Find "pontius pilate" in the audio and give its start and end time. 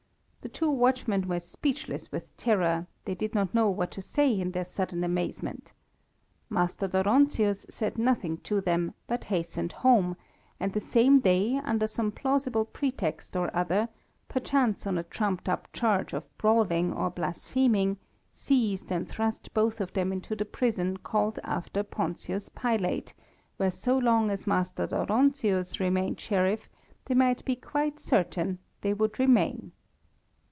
21.83-23.13